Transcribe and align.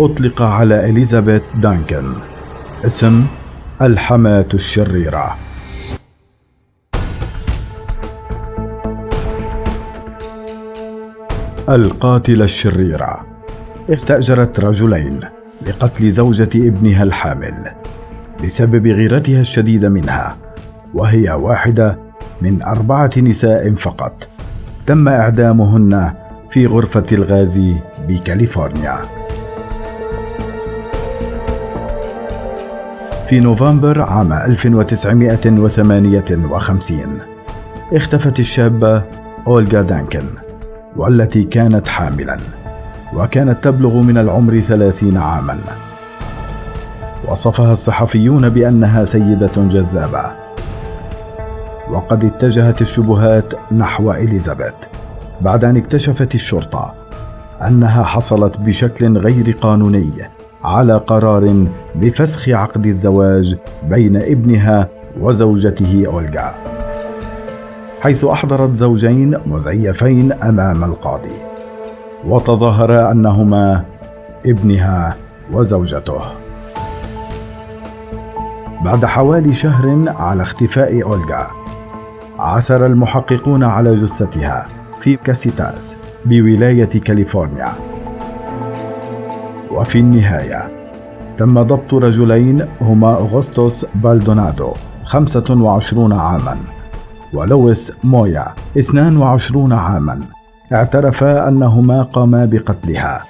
أطلق 0.00 0.42
على 0.42 0.90
إليزابيث 0.90 1.42
دانكن. 1.54 2.12
اسم 2.86 3.26
الحماة 3.82 4.46
الشريرة. 4.54 5.36
القاتلة 11.68 12.44
الشريرة. 12.44 13.26
استأجرت 13.90 14.60
رجلين 14.60 15.20
لقتل 15.66 16.10
زوجة 16.10 16.50
ابنها 16.54 17.02
الحامل 17.02 17.70
بسبب 18.44 18.86
غيرتها 18.86 19.40
الشديدة 19.40 19.88
منها 19.88 20.36
وهي 20.94 21.30
واحدة 21.30 21.98
من 22.42 22.62
أربعة 22.62 23.10
نساء 23.16 23.74
فقط. 23.74 24.28
تم 24.86 25.08
إعدامهن 25.08 26.12
في 26.50 26.66
غرفة 26.66 27.06
الغاز 27.12 27.60
بكاليفورنيا. 28.08 29.19
في 33.30 33.40
نوفمبر 33.40 34.02
عام 34.02 34.32
1958 34.32 37.18
اختفت 37.92 38.40
الشابة 38.40 39.02
أولغا 39.46 39.82
دانكن 39.82 40.22
والتي 40.96 41.44
كانت 41.44 41.88
حاملا 41.88 42.38
وكانت 43.14 43.64
تبلغ 43.64 43.96
من 43.96 44.18
العمر 44.18 44.60
ثلاثين 44.60 45.16
عاما. 45.16 45.58
وصفها 47.28 47.72
الصحفيون 47.72 48.48
بأنها 48.48 49.04
سيدة 49.04 49.52
جذابة. 49.56 50.32
وقد 51.90 52.24
اتجهت 52.24 52.82
الشبهات 52.82 53.54
نحو 53.72 54.12
إليزابيث 54.12 54.74
بعد 55.40 55.64
أن 55.64 55.76
اكتشفت 55.76 56.34
الشرطة 56.34 56.94
أنها 57.66 58.04
حصلت 58.04 58.58
بشكل 58.58 59.18
غير 59.18 59.56
قانوني. 59.60 60.39
على 60.64 60.96
قرار 60.96 61.66
بفسخ 61.94 62.48
عقد 62.48 62.86
الزواج 62.86 63.56
بين 63.88 64.16
ابنها 64.16 64.88
وزوجته 65.20 66.04
أولغا. 66.06 66.54
حيث 68.00 68.24
أحضرت 68.24 68.74
زوجين 68.74 69.38
مزيفين 69.46 70.32
أمام 70.32 70.84
القاضي. 70.84 71.40
وتظاهرا 72.26 73.10
أنهما 73.10 73.84
ابنها 74.46 75.16
وزوجته. 75.52 76.20
بعد 78.84 79.04
حوالي 79.04 79.54
شهر 79.54 80.04
على 80.06 80.42
اختفاء 80.42 81.02
أولغا 81.02 81.50
عثر 82.38 82.86
المحققون 82.86 83.64
على 83.64 83.96
جثتها 83.96 84.68
في 85.00 85.16
كاسيتاس 85.16 85.96
بولاية 86.24 86.84
كاليفورنيا. 86.84 87.89
وفي 89.70 89.98
النهاية. 89.98 90.70
تم 91.36 91.62
ضبط 91.62 91.94
رجلين 91.94 92.66
هما 92.80 93.12
أغسطس 93.12 93.86
بالدونادو 93.94 94.72
25 95.04 96.12
عاما 96.12 96.56
ولويس 97.32 97.92
مويا 98.04 98.46
22 98.78 99.72
عاما. 99.72 100.20
اعترفا 100.72 101.48
أنهما 101.48 102.02
قاما 102.02 102.44
بقتلها 102.44 103.24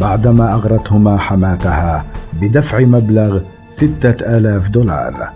بعدما 0.00 0.54
أغرتهما 0.54 1.18
حماتها 1.18 2.04
بدفع 2.40 2.80
مبلغ 2.80 3.40
ستة 3.64 4.36
آلاف 4.36 4.68
دولار 4.68 5.30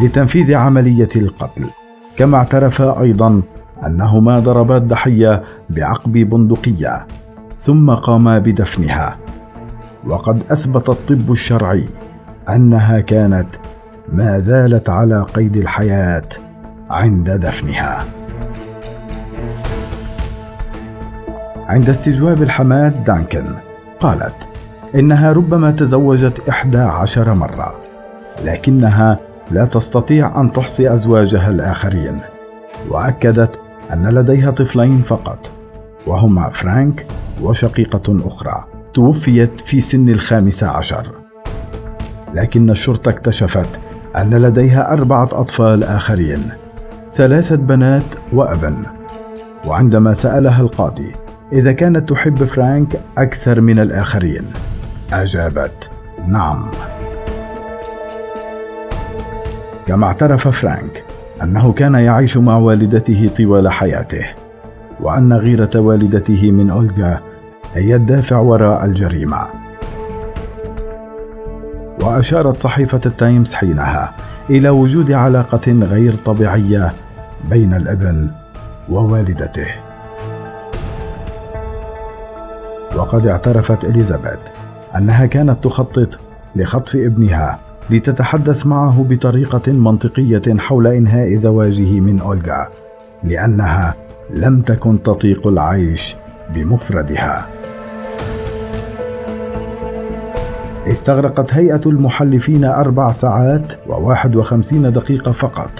لتنفيذ 0.00 0.54
عملية 0.54 1.08
القتل. 1.16 1.64
كما 2.16 2.38
اعترفا 2.38 3.00
أيضا 3.00 3.42
أنهما 3.86 4.38
ضربا 4.38 4.76
الضحية 4.76 5.42
بعقب 5.70 6.12
بندقية 6.12 7.06
ثم 7.58 7.90
قاما 7.90 8.38
بدفنها. 8.38 9.16
وقد 10.06 10.42
أثبت 10.50 10.88
الطب 10.88 11.32
الشرعي 11.32 11.88
أنها 12.48 13.00
كانت 13.00 13.48
ما 14.12 14.38
زالت 14.38 14.88
على 14.88 15.22
قيد 15.22 15.56
الحياة 15.56 16.28
عند 16.90 17.30
دفنها. 17.30 18.04
عند 21.68 21.88
استجواب 21.88 22.42
الحماة 22.42 22.88
دانكن 22.88 23.44
قالت 24.00 24.34
إنها 24.94 25.32
ربما 25.32 25.70
تزوجت 25.70 26.48
إحدى 26.48 26.78
عشر 26.78 27.34
مرة 27.34 27.74
لكنها 28.44 29.18
لا 29.50 29.64
تستطيع 29.64 30.40
أن 30.40 30.52
تحصي 30.52 30.92
أزواجها 30.92 31.50
الآخرين 31.50 32.20
وأكدت 32.90 33.60
أن 33.92 34.06
لديها 34.06 34.50
طفلين 34.50 35.02
فقط 35.02 35.50
وهما 36.06 36.50
فرانك 36.50 37.06
وشقيقة 37.42 38.26
أخرى. 38.26 38.77
توفيت 38.94 39.60
في 39.60 39.80
سن 39.80 40.08
الخامسة 40.08 40.68
عشر. 40.68 41.28
لكن 42.34 42.70
الشرطة 42.70 43.08
اكتشفت 43.08 43.68
أن 44.16 44.34
لديها 44.34 44.92
أربعة 44.92 45.28
أطفال 45.32 45.84
آخرين 45.84 46.42
ثلاثة 47.12 47.56
بنات 47.56 48.14
وأب 48.32 48.84
وعندما 49.66 50.12
سألها 50.14 50.60
القاضي 50.62 51.14
إذا 51.52 51.72
كانت 51.72 52.08
تحب 52.08 52.44
فرانك 52.44 53.00
أكثر 53.18 53.60
من 53.60 53.78
الآخرين 53.78 54.44
أجابت 55.12 55.90
نعم. 56.26 56.70
كما 59.86 60.06
اعترف 60.06 60.48
فرانك 60.48 61.04
أنه 61.42 61.72
كان 61.72 61.94
يعيش 61.94 62.36
مع 62.36 62.56
والدته 62.56 63.30
طوال 63.36 63.68
حياته 63.68 64.26
وأن 65.00 65.32
غيرة 65.32 65.70
والدته 65.76 66.50
من 66.50 66.70
أولغا 66.70 67.20
هي 67.74 67.94
الدافع 67.94 68.38
وراء 68.38 68.84
الجريمة. 68.84 69.46
وأشارت 72.02 72.58
صحيفة 72.58 73.00
التايمز 73.06 73.54
حينها 73.54 74.14
إلى 74.50 74.68
وجود 74.68 75.12
علاقة 75.12 75.72
غير 75.72 76.12
طبيعية 76.12 76.92
بين 77.50 77.74
الابن 77.74 78.30
ووالدته. 78.88 79.66
وقد 82.96 83.26
اعترفت 83.26 83.84
إليزابيث 83.84 84.38
أنها 84.96 85.26
كانت 85.26 85.64
تخطط 85.64 86.18
لخطف 86.56 86.96
ابنها 86.96 87.58
لتتحدث 87.90 88.66
معه 88.66 89.06
بطريقة 89.08 89.72
منطقية 89.72 90.42
حول 90.58 90.86
إنهاء 90.86 91.34
زواجه 91.34 92.00
من 92.00 92.20
أولغا 92.20 92.68
لأنها 93.24 93.94
لم 94.30 94.62
تكن 94.62 95.02
تطيق 95.02 95.46
العيش 95.46 96.16
بمفردها. 96.54 97.46
استغرقت 100.86 101.54
هيئة 101.54 101.80
المحلفين 101.86 102.64
أربع 102.64 103.10
ساعات 103.10 103.72
وواحد 103.88 104.36
وخمسين 104.36 104.92
دقيقة 104.92 105.32
فقط 105.32 105.70